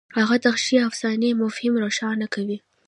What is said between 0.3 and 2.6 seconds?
د شخصي افسانې مفهوم روښانه کوي.